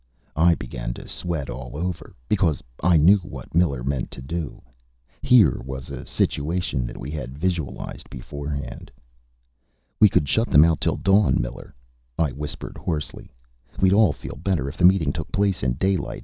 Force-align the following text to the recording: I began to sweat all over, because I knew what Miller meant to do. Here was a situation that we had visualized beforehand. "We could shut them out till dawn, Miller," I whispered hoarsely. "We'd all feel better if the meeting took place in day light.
I 0.35 0.55
began 0.55 0.95
to 0.95 1.07
sweat 1.07 1.47
all 1.47 1.77
over, 1.77 2.15
because 2.27 2.63
I 2.81 2.97
knew 2.97 3.17
what 3.19 3.53
Miller 3.53 3.83
meant 3.83 4.09
to 4.09 4.21
do. 4.23 4.63
Here 5.21 5.61
was 5.63 5.91
a 5.91 6.07
situation 6.07 6.87
that 6.87 6.97
we 6.97 7.11
had 7.11 7.37
visualized 7.37 8.09
beforehand. 8.09 8.89
"We 9.99 10.09
could 10.09 10.27
shut 10.27 10.49
them 10.49 10.65
out 10.65 10.81
till 10.81 10.97
dawn, 10.97 11.39
Miller," 11.39 11.75
I 12.17 12.31
whispered 12.31 12.79
hoarsely. 12.79 13.31
"We'd 13.79 13.93
all 13.93 14.11
feel 14.11 14.37
better 14.37 14.67
if 14.67 14.75
the 14.77 14.85
meeting 14.85 15.13
took 15.13 15.31
place 15.31 15.61
in 15.61 15.73
day 15.73 15.97
light. 15.97 16.19